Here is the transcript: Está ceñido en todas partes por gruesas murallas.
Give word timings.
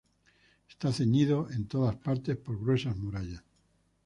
Está 0.71 0.87
ceñido 0.97 1.37
en 1.51 1.67
todas 1.67 1.95
partes 1.95 2.35
por 2.35 2.59
gruesas 2.59 2.97
murallas. 2.97 3.43